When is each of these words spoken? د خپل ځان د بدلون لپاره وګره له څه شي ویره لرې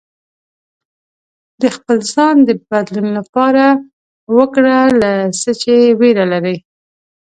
د 1.61 1.63
خپل 1.75 1.97
ځان 2.13 2.35
د 2.47 2.49
بدلون 2.69 3.07
لپاره 3.17 3.65
وګره 4.35 4.79
له 5.01 5.11
څه 5.39 5.51
شي 5.61 5.79
ویره 5.99 6.25
لرې 6.33 6.55